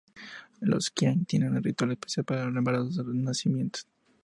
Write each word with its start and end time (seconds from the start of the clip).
Los 0.61 0.89
qiang 0.89 1.25
tienen 1.27 1.55
un 1.57 1.61
ritual 1.63 1.91
especial 1.91 2.25
para 2.25 2.45
los 2.45 2.57
embarazos 2.57 2.99
y 3.13 3.17
nacimientos. 3.19 3.87